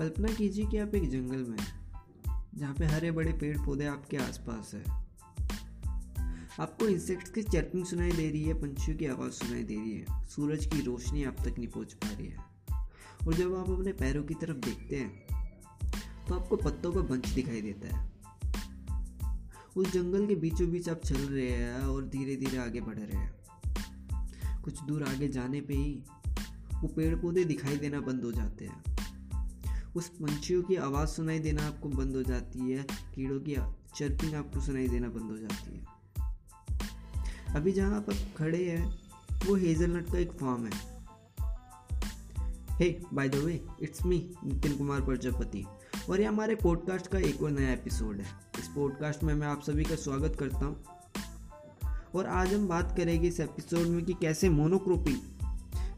कल्पना 0.00 0.28
कीजिए 0.28 0.66
कि 0.66 0.78
आप 0.78 0.94
एक 0.94 1.10
जंगल 1.10 1.38
में 1.38 1.58
हैं, 1.58 1.92
जहाँ 2.54 2.74
पे 2.74 2.84
हरे 2.84 3.10
बड़े 3.10 3.32
पेड़ 3.32 3.58
पौधे 3.58 3.86
आपके 3.86 4.16
आसपास 4.16 4.70
है। 4.74 4.84
आपको 6.60 6.88
इंसेक्ट्स 6.88 7.30
की 7.30 7.42
चर्पिंग 7.42 7.84
सुनाई 7.84 8.12
दे 8.12 8.30
रही 8.30 8.42
है, 8.44 8.54
पंछियों 8.54 8.98
की 8.98 9.06
आवाज़ 9.06 9.32
सुनाई 9.32 9.62
दे 9.62 9.76
रही 9.76 9.92
है, 9.92 10.26
सूरज 10.26 10.66
की 10.66 10.80
रोशनी 10.80 11.24
आप 11.24 11.36
तक 11.40 11.58
नहीं 11.58 11.66
पहुँच 11.66 11.92
पा 11.92 12.08
रही 12.10 12.26
है। 12.26 12.36
और 13.26 13.34
जब 13.34 13.54
आप 13.56 13.70
अपने 13.70 13.92
पैरों 13.92 14.24
की 14.24 14.34
तरफ़ 14.34 14.56
देखते 14.56 14.96
हैं 14.96 15.10
तो 16.28 16.34
आपको 16.34 16.56
पत्तों 16.56 16.92
का 16.92 17.00
बंच 17.00 17.28
दिखाई 17.28 17.60
देता 17.60 17.96
है। 17.96 18.12
उस 19.76 19.92
जंगल 19.92 20.26
के 20.26 20.34
बीचों 20.34 20.70
बीच 20.70 20.88
आप 20.88 21.00
चल 21.04 21.20
रहे 21.20 21.50
हैं 21.50 21.74
और 21.74 22.08
धीरे 22.08 22.36
धीरे 22.36 22.58
आगे 22.58 22.80
बढ़ 22.80 22.98
रहे 22.98 23.20
हैं। 23.20 24.62
कुछ 24.62 24.82
दूर 24.82 25.02
आगे 25.02 25.28
जाने 25.28 25.60
पे 25.60 25.74
ही 25.74 26.02
वो 26.74 26.88
पेड़ 26.88 27.14
पौधे 27.16 27.44
दिखाई 27.44 27.76
देना 27.76 28.00
बंद 28.00 28.24
हो 28.24 28.32
जाते 28.32 28.64
हैं। 28.64 28.89
उस 29.96 30.08
पंछियों 30.08 30.62
की 30.62 30.76
आवाज़ 30.76 31.08
सुनाई 31.08 31.38
देना 31.38 31.66
आपको 31.66 31.88
बंद 31.88 32.16
हो 32.16 32.22
जाती 32.22 32.72
है, 32.72 32.86
कीड़ों 33.14 33.40
की 33.40 33.56
चर्पिंग 33.96 34.34
आपको 34.34 34.60
सुनाई 34.60 34.88
देना 34.88 35.08
बंद 35.08 35.30
हो 35.30 35.38
जाती 35.38 35.76
है। 35.76 36.00
अभी 37.54 37.72
जहाँ 37.72 37.96
आप 37.96 38.06
खड़े 38.36 38.70
हैं, 38.70 38.98
वो 39.46 39.54
हेजलनट 39.54 40.12
का 40.12 40.18
एक 40.18 40.32
फार्म 40.32 40.66
है। 40.66 41.00
Hey 42.72 43.02
by 43.14 43.28
the 43.28 43.34
way 43.34 43.64
it's 43.82 44.02
me 44.06 44.34
Nitin 44.44 44.76
Kumar 44.76 45.00
Prajapati. 45.00 45.64
और 46.10 46.20
ये 46.20 46.26
हमारे 46.26 46.54
पॉडकास्ट 46.54 47.06
का 47.06 47.18
एक 47.18 47.42
और 47.42 47.50
नया 47.50 47.72
एपिसोड 47.72 48.16
है। 48.16 48.26
इस 48.58 48.68
पॉडकास्ट 48.68 49.22
में 49.22 49.34
मैं 49.34 49.46
आप 49.46 49.62
सभी 49.62 49.84
का 49.84 49.94
स्वागत 49.94 50.36
करता 50.40 50.58
हूँ। 50.58 50.84
और 52.14 52.26
आज 52.26 52.54
हम 52.54 52.68
बात 52.68 52.94
करेंगे 52.96 53.28
इस 53.28 53.40
एपिसोड 53.40 53.86
में 53.86 54.04
कि 54.04 54.12
कैसे 54.12 54.48
मोनोक्रोपिंग 54.48 55.16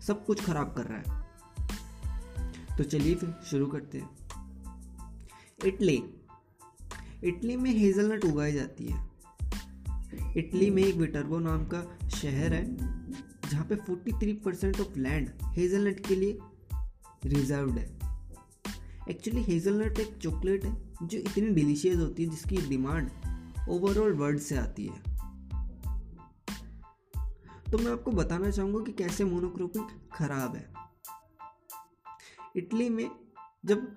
सब 0.00 0.24
कुछ 0.26 0.44
खराब 0.44 0.74
कर 0.76 0.84
रहा 0.84 0.98
है। 0.98 1.21
तो 2.78 2.84
चलिए 2.84 3.14
फिर 3.14 3.34
शुरू 3.44 3.66
करते 3.66 3.98
हैं। 3.98 4.10
इटली। 5.66 6.04
इटली 7.24 7.56
में 7.56 7.70
हेजलनट 7.70 8.24
उगाई 8.24 8.52
जाती 8.52 8.86
है। 8.86 9.08
इटली 10.36 10.70
में 10.70 10.82
एक 10.82 10.94
विटर्बो 10.94 11.38
नाम 11.38 11.64
का 11.64 12.08
शहर 12.08 12.52
है, 12.52 12.76
जहाँ 13.50 13.64
पे 13.64 13.76
43 13.76 14.44
परसेंट 14.44 14.80
ऑफ़ 14.80 14.98
लैंड 14.98 15.30
हेजलनट 15.42 16.06
के 16.06 16.16
लिए 16.16 16.38
रिजर्व्ड 17.24 17.78
है। 17.78 17.98
एक्चुअली 19.10 19.42
हेजलनट 19.42 19.98
एक 19.98 20.16
चॉकलेट 20.16 20.64
है, 20.64 20.92
जो 21.02 21.18
इतनी 21.18 21.48
डिलीशियस 21.48 21.96
होती 21.96 22.24
है, 22.24 22.30
जिसकी 22.30 22.56
डिमांड 22.56 23.10
ओवरऑल 23.68 24.12
वर्ल्ड 24.12 24.38
से 24.38 24.56
आती 24.56 24.86
है। 24.86 24.98
तो 27.72 27.78
मैं 27.78 27.92
आपको 27.92 28.10
बताना 28.10 28.50
चाहूँगा 28.50 28.80
कि 28.80 28.92
कैसे 28.92 29.24
मोनोक्रोपिंग 29.24 29.84
खराब 30.12 30.56
है। 30.56 30.71
इटली 32.56 32.88
में 32.88 33.10
जब 33.64 33.96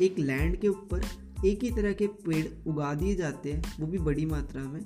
एक 0.00 0.18
लैंड 0.18 0.60
के 0.60 0.68
ऊपर 0.68 1.04
एक 1.44 1.64
ही 1.64 1.70
तरह 1.70 1.92
के 1.92 2.06
पेड़ 2.06 2.68
उगा 2.68 2.94
दिए 2.94 3.14
जाते 3.14 3.52
हैं, 3.52 3.80
वो 3.80 3.86
भी 3.86 3.98
बड़ी 3.98 4.26
मात्रा 4.26 4.62
में 4.62 4.84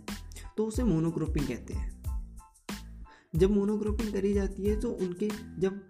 तो 0.57 0.65
उसे 0.65 0.85
मोनोक्रोपिंग 0.85 1.47
कहते 1.47 1.75
हैं। 1.75 1.99
जब 3.37 3.51
मोनोक्रोपिंग 3.51 4.13
करी 4.13 4.33
जाती 4.33 4.63
है 4.63 4.81
तो 4.81 4.91
उनके 4.91 5.31
जब 5.59 5.81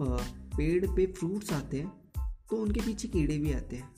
पेड़ 0.00 0.86
पे 0.86 1.06
फ्रूट्स 1.06 1.52
आते 1.52 1.80
हैं 1.80 1.92
तो 2.50 2.56
उनके 2.56 2.80
पीछे 2.80 3.08
कीड़े 3.08 3.38
भी 3.38 3.52
आते 3.52 3.76
हैं। 3.76 3.88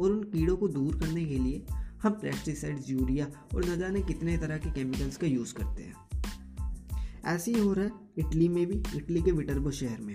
और 0.00 0.10
उन 0.10 0.22
कीड़ों 0.22 0.56
को 0.56 0.68
दूर 0.68 1.00
करने 1.00 1.24
के 1.24 1.38
लिए 1.38 1.66
हम 2.02 2.12
पेस्टिसाइड्स 2.12 2.90
यूरिया 2.90 3.26
और 3.54 3.64
न 3.64 3.78
जाने 3.78 4.02
कितने 4.02 4.38
तरह 4.38 4.58
के 4.58 4.70
केमिकल्स 4.70 5.16
का 5.16 5.26
यूज़ 5.26 5.54
करते 5.54 5.82
हैं। 5.82 5.94
ऐसे 7.24 7.52
ही 7.52 7.60
हो 7.60 7.72
रहा 7.72 7.84
है 7.84 7.92
इटली 8.18 8.48
में 8.48 8.66
भी, 8.66 8.82
इटली 8.96 9.22
के 9.22 9.32
विटर्बो 9.32 9.70
शहर 9.70 10.00
में। 10.00 10.14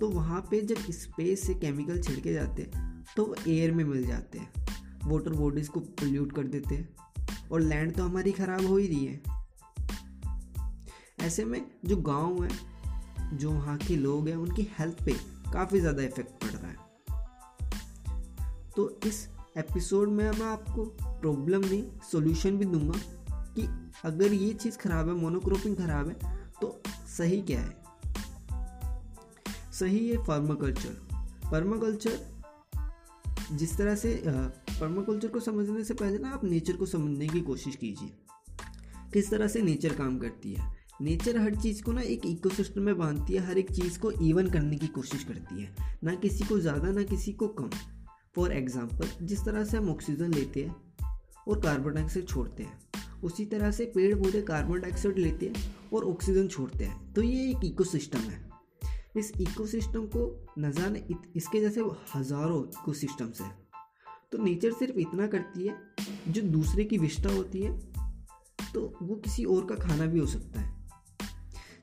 तो 0.00 0.08
वहाँ 0.08 0.40
पे 0.50 0.60
जब 0.60 0.76
स्पेस 0.76 1.46
से 1.46 1.54
केमिकल 1.54 2.00
छिड़के 2.02 2.32
जाते 2.32 2.62
हैं 2.62 3.04
तो 3.16 3.24
वो 3.24 3.34
एयर 3.48 3.72
में 3.72 3.84
मिल 3.84 4.06
जाते 4.06 4.38
हैं। 4.38 4.52
वाटर 5.04 5.30
बॉडीज़ 5.30 5.70
को 5.70 5.80
पोल्यूट 5.80 6.32
कर 6.32 6.42
देते 6.42 6.74
हैं। 6.74 6.96
और 7.52 7.60
लैंड 7.60 7.96
तो 7.96 8.04
हमारी 8.04 8.32
ख़राब 8.32 8.66
हो 8.66 8.76
ही 8.76 8.86
रही 8.86 9.04
है। 9.04 9.22
ऐसे 11.20 11.44
में 11.44 11.70
जो 11.84 11.96
गाँव 11.96 12.44
है, 12.44 12.50
जो 13.36 13.50
वहाँ 13.50 13.76
के 13.78 13.96
लोग 13.96 14.28
हैं, 14.28 14.36
उनकी 14.36 14.62
हेल्थ 14.78 15.04
पे 15.04 15.12
काफ़ी 15.52 15.80
ज़्यादा 15.80 16.02
इफ़ेक्ट 16.02 16.44
पड़ 16.44 16.50
रहा 16.50 16.70
है। 16.70 16.88
तो 18.76 19.00
इस 19.06 19.28
एपिसोड 19.56 20.08
में 20.08 20.30
मैं 20.30 20.46
आपको 20.46 20.84
प्रॉब्लम 21.20 21.60
नहीं 21.60 21.84
सोल्यूशन 22.12 22.58
भी 22.58 22.64
दूँगा 22.64 22.98
कि 23.54 23.92
अगर 24.04 24.32
ये 24.32 24.52
चीज़ 24.52 24.78
ख़राब 24.78 25.08
है 25.08 25.14
मोनोक्रोपिंग 25.14 25.76
ख़राब 25.76 26.08
है 26.08 26.36
तो 26.60 26.82
सही 27.18 27.42
क्या 27.42 27.60
है? 27.60 27.87
सही 29.78 30.08
है 30.08 30.16
पर्माकल्चर 30.24 31.50
पर्माकल्चर 31.50 32.18
जिस 33.52 33.76
तरह 33.78 33.94
से 33.94 34.22
पर्माकल्चर 34.26 35.28
को 35.28 35.40
समझने 35.40 35.84
से 35.84 35.94
पहले 35.94 36.18
ना 36.18 36.30
आप 36.30 36.44
नेचर 36.44 36.76
को 36.76 36.86
समझने 36.86 37.28
की 37.28 37.40
कोशिश 37.40 37.76
कीजिए। 37.76 38.10
किस 39.12 39.30
तरह 39.30 39.48
से 39.48 39.62
नेचर 39.62 39.92
काम 39.94 40.18
करती 40.18 40.52
है? 40.52 40.72
नेचर 41.02 41.38
हर 41.38 41.54
चीज़ 41.56 41.82
को 41.82 41.92
ना 41.92 42.00
एक 42.02 42.26
इकोसिस्टम 42.26 42.82
में 42.82 42.96
बांधती 42.98 43.34
है, 43.34 43.40
हर 43.46 43.58
एक 43.58 43.70
चीज़ 43.72 43.98
को 43.98 44.10
इवन 44.10 44.50
करने 44.50 44.76
की 44.76 44.86
कोशिश 44.88 45.24
करती 45.24 45.62
है, 45.62 45.74
ना 46.04 46.14
किसी 46.16 46.44
को 46.44 46.58
ज़्यादा, 46.60 46.90
ना 46.90 47.02
किसी 47.04 47.32
को 47.32 47.48
कम। 47.50 47.70
फॉर 48.34 48.52
एग्ज़ाम्पल 48.52 49.08
जिस 49.22 49.44
तरह 49.44 49.64
से 49.64 49.76
हम 49.76 49.88
ऑक्सीजन 49.90 50.34
लेते 50.34 50.62
हैं 50.62 50.74
और 51.48 51.60
कार्बन 51.60 51.94
डाइऑक्साइड 51.94 52.26
छोड़ते 52.28 52.62
हैं, 52.62 52.78
उसी 53.22 53.44
तरह 53.46 53.70
से 53.70 53.84
पेड़ 53.94 54.14
पौधे 54.16 54.42
कार्बन 54.42 54.80
डाइऑक्साइड 54.80 55.18
लेते 55.18 55.46
हैं 55.46 55.74
और 55.92 56.04
ऑक्सीजन 56.06 56.48
छोड़ते 56.48 56.84
हैं 56.84 57.12
तो 57.14 57.22
ये 57.22 57.50
एक 57.50 57.64
इकोसिस्टम 57.64 58.18
है। 58.20 58.46
इस 59.16 59.32
इकोसिस्टम 59.40 60.06
को 60.06 60.46
न 60.58 60.70
जाने 60.72 61.04
इसके 61.36 61.60
जैसे 61.60 61.80
हज़ारों 62.14 62.62
इकोसिस्टम्स 62.64 63.40
है। 63.40 63.50
तो 64.32 64.38
नेचर 64.38 64.72
सिर्फ़ 64.72 64.98
इतना 64.98 65.26
करती 65.26 65.66
है, 65.66 65.74
जो 66.28 66.42
दूसरे 66.42 66.84
की 66.84 66.98
विष्टा 66.98 67.30
होती 67.30 67.62
है 67.62 67.78
तो 68.74 68.80
वो 69.02 69.14
किसी 69.14 69.44
और 69.44 69.64
का 69.66 69.74
खाना 69.76 70.06
भी 70.06 70.18
हो 70.18 70.26
सकता 70.26 70.60
है। 70.60 70.76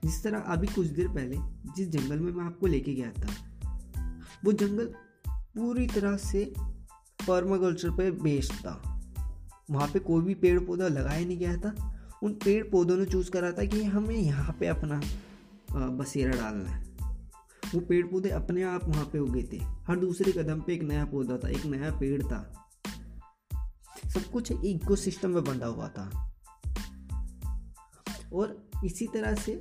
जिस 0.04 0.24
तरह 0.24 0.40
अभी 0.40 0.68
कुछ 0.68 0.88
देर 0.88 1.08
पहले, 1.08 1.38
जिस 1.76 1.90
जंगल 1.90 2.20
में 2.20 2.32
मैं 2.32 2.44
आपको 2.46 2.68
लेके 2.68 2.94
गया 2.94 3.12
था, 3.12 3.34
वो 4.46 4.52
जंगल 4.54 4.94
पूरी 5.28 5.88
तरह 5.88 6.18
से 6.18 6.44
पर्माकल्चर 7.20 7.90
पर 7.90 8.12
बेस्ड 8.24 8.54
था। 8.54 8.82
वहाँ 9.72 9.88
पे 9.88 10.00
कोई 10.00 10.22
भी 10.22 10.34
पेड़ 10.36 10.60
पौधा 10.60 10.88
लगाया 10.88 11.26
नहीं 11.26 11.38
गया 11.38 11.56
था। 11.58 11.92
उन 12.24 12.34
पेड़ 12.46 12.64
पौधों 12.64 12.98
ने 12.98 13.06
चूज़ 13.06 13.32
करा 13.32 13.52
था 13.52 13.66
कि 13.66 13.84
हमें 13.84 14.16
यहाँ 14.16 14.56
पे 14.60 14.68
अपना 14.68 15.02
बसेरा 15.72 16.32
डालना 16.32 16.70
है। 16.70 16.95
वो 17.74 17.80
पेड़ 17.80 18.08
पौधे 18.08 18.30
अपने 18.30 18.64
आप 18.64 18.86
वहाँ 18.86 19.06
पे 19.06 19.20
उगे 19.20 19.44
थे। 19.54 19.58
हर 19.58 20.00
दूसरे 20.00 20.32
कदम 20.32 20.62
पे 20.62 20.74
एक 20.74 20.84
नया 20.84 21.06
पौधा 21.06 21.38
था, 21.38 21.50
एक 21.50 21.66
नया 21.66 21.92
पेड़ 21.92 22.24
था। 22.24 22.70
सब 24.14 24.24
कुछ 24.34 24.52
इको 24.52 24.96
सिस्टम 24.96 25.30
में 25.30 25.44
बंधा 25.44 25.66
हुआ 25.66 25.88
था। 25.90 26.36
और 28.34 28.70
इसी 28.86 29.08
तरह 29.08 29.36
से 29.36 29.52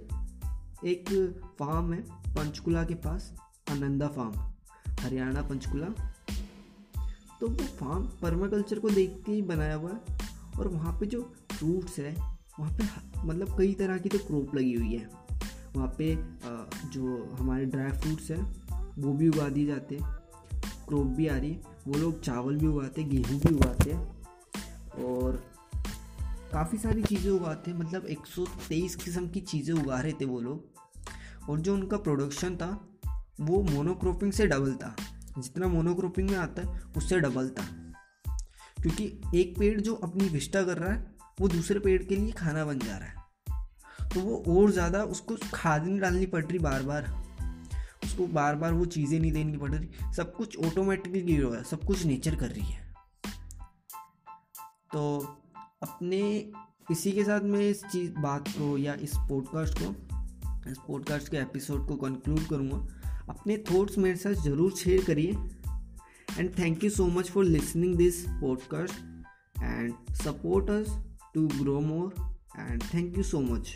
एक 0.84 1.34
फार्म 1.58 1.92
है, 1.92 2.00
पंचकुला 2.34 2.84
के 2.84 2.94
पास, 2.94 3.34
आनंदा 3.70 4.08
फार्म 4.08 4.54
हरियाणा 5.00 5.42
पंचकुला। 5.42 5.86
तो 7.40 7.48
वो 7.48 7.64
फार्म 7.64 8.08
परमाकल्चर 8.22 8.78
को 8.78 8.90
देख 8.90 9.22
के 9.26 9.32
ही 9.32 9.42
बनाया 9.42 9.74
हुआ 9.74 9.90
है 9.90 10.18
और 10.58 10.68
वहाँ 10.68 11.00
पे 11.00 11.06
जो 11.06 11.34
फ्रूट्स 11.52 11.98
है, 11.98 12.38
वहाँ 12.60 12.78
पे 12.78 12.84
मतलब 13.26 13.58
कई 13.58 13.74
तरह 13.74 13.98
की 13.98 14.08
तो 14.08 14.18
क्रॉप 14.18 14.54
लगी 14.54 14.74
हुई 14.74 14.94
है। 14.94 15.23
वहाँ 15.76 15.94
पे 15.98 16.14
जो 16.88 17.36
हमारे 17.38 17.64
ड्राई 17.64 17.90
फ्रूट्स 17.90 18.30
हैं, 18.30 18.42
वो 18.98 19.12
भी 19.12 19.28
उगा 19.28 19.48
दिए 19.48 19.66
जाते 19.66 19.98
क्रॉप 20.88 21.06
भी 21.06 21.26
आ 21.28 21.36
रही 21.36 21.58
वो 21.86 21.98
लोग 21.98 22.20
चावल 22.20 22.56
भी 22.56 22.66
उगाते 22.66 23.04
गेहूँ 23.04 23.40
भी 23.40 23.54
उगाते 23.54 23.90
हैं 23.90 25.04
और 25.04 25.36
काफ़ी 26.52 26.78
सारी 26.78 27.02
चीज़ें 27.02 27.30
उगाते 27.30 27.72
मतलब 27.72 28.06
123 28.06 28.94
किस्म 28.94 29.28
की 29.28 29.40
चीज़ें 29.40 29.74
उगा 29.74 30.00
रहे 30.00 30.12
थे 30.12 30.24
वो 30.24 30.40
लोग 30.40 31.50
और 31.50 31.60
जो 31.60 31.74
उनका 31.74 31.96
प्रोडक्शन 31.96 32.56
था, 32.56 32.68
वो 33.40 33.62
मोनोक्रोपिंग 33.62 34.32
से 34.32 34.46
डबल 34.46 34.74
था। 34.74 34.94
जितना 35.38 35.68
मोनोक्रोपिंग 35.68 36.30
में 36.30 36.36
आता 36.36 36.62
है, 36.62 36.80
उससे 36.96 37.20
डबल 37.20 37.48
था। 37.48 37.64
क्योंकि 38.82 39.20
एक 39.34 39.58
पेड़ 39.58 39.80
जो 39.80 39.94
अपनी 39.94 40.28
विष्टा 40.28 40.62
कर 40.62 40.78
रहा 40.78 40.92
है, 40.92 41.14
वो 41.40 41.48
दूसरे 41.48 41.78
पेड़ 41.78 42.02
के 42.02 42.16
लिए 42.16 42.32
खाना 42.32 42.64
बन 42.64 42.78
जा 42.78 42.96
रहा 42.98 43.08
है। 43.08 43.23
तो 44.14 44.20
वो 44.20 44.42
और 44.56 44.70
ज़्यादा 44.70 45.02
उसको 45.04 45.36
खाद 45.54 45.84
नहीं 45.84 45.98
डालनी 46.00 46.26
पड़ 46.26 46.44
रही 46.44 46.58
बार 46.58 46.82
बार 46.82 47.12
उसको 48.04 48.26
बार 48.28 48.56
बार 48.56 48.72
वो 48.72 48.84
चीज़ें 48.86 49.18
नहीं 49.20 49.32
देनी 49.32 49.56
पड़ 49.56 49.70
रही। 49.70 50.12
सब 50.14 50.34
कुछ 50.36 50.56
ऑटोमेटिकली 50.66 51.36
हो 51.36 51.48
रहा 51.48 51.58
है 51.58 51.64
सब 51.64 51.84
कुछ 51.84 52.04
नेचर 52.04 52.36
कर 52.36 52.48
रही 52.48 52.64
है। 52.64 52.82
तो 54.92 55.18
अपने 55.82 56.20
इसी 56.90 57.12
के 57.12 57.24
साथ 57.24 57.40
मैं 57.42 57.60
इस 57.60 57.82
चीज़ 57.84 58.12
बात 58.12 58.48
को 58.48 58.76
या 58.78 58.94
इस 58.94 59.16
पॉडकास्ट 59.28 59.78
को, 59.78 59.90
इस 60.70 60.78
पॉडकास्ट 60.78 61.28
के 61.28 61.36
एपिसोड 61.36 61.86
को 61.88 61.96
कंक्लूड 61.96 62.46
करूँगा। 62.48 62.76
अपने 63.28 63.56
थॉट्स 63.70 63.98
मेरे 63.98 64.16
साथ 64.16 64.42
ज़रूर 64.44 64.72
शेयर 64.76 65.04
करिए। 65.04 65.36
And 66.38 66.50
thank 66.58 66.84
you 66.84 66.90
so 66.90 67.06
much 67.08 67.30
for 67.30 67.44
listening 67.44 67.96
this 67.96 68.22
podcast 68.40 69.62
and 69.62 69.92
support 70.14 70.70
us 70.70 70.96
to 71.34 71.46
grow 71.48 71.80
more 71.80 72.14
and 72.58 72.82
thank 72.94 73.16
you 73.16 73.22
so 73.22 73.40
much 73.42 73.74